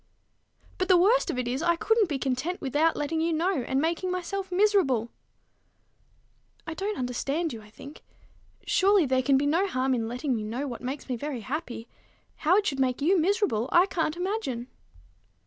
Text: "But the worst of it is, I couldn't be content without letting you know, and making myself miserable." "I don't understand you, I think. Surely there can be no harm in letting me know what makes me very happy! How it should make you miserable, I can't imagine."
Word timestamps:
"But 0.79 0.87
the 0.87 0.97
worst 0.97 1.29
of 1.29 1.37
it 1.37 1.47
is, 1.47 1.61
I 1.61 1.75
couldn't 1.75 2.09
be 2.09 2.17
content 2.17 2.59
without 2.59 2.95
letting 2.95 3.21
you 3.21 3.31
know, 3.31 3.57
and 3.61 3.79
making 3.79 4.09
myself 4.09 4.51
miserable." 4.51 5.11
"I 6.65 6.73
don't 6.73 6.97
understand 6.97 7.53
you, 7.53 7.61
I 7.61 7.69
think. 7.69 8.01
Surely 8.65 9.05
there 9.05 9.21
can 9.21 9.37
be 9.37 9.45
no 9.45 9.67
harm 9.67 9.93
in 9.93 10.07
letting 10.07 10.35
me 10.35 10.43
know 10.43 10.67
what 10.67 10.81
makes 10.81 11.07
me 11.07 11.15
very 11.17 11.41
happy! 11.41 11.87
How 12.37 12.57
it 12.57 12.65
should 12.65 12.79
make 12.79 12.99
you 12.99 13.19
miserable, 13.19 13.69
I 13.71 13.85
can't 13.85 14.17
imagine." 14.17 14.69